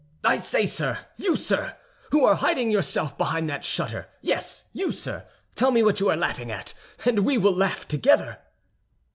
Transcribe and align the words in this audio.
"I 0.25 0.39
say, 0.39 0.65
sir, 0.65 0.97
you 1.15 1.35
sir, 1.35 1.77
who 2.09 2.25
are 2.25 2.33
hiding 2.33 2.71
yourself 2.71 3.19
behind 3.19 3.47
that 3.51 3.63
shutter—yes, 3.63 4.63
you, 4.73 4.91
sir, 4.91 5.27
tell 5.53 5.69
me 5.69 5.83
what 5.83 5.99
you 5.99 6.09
are 6.09 6.17
laughing 6.17 6.49
at, 6.51 6.73
and 7.05 7.19
we 7.19 7.37
will 7.37 7.53
laugh 7.55 7.87
together!" 7.87 8.39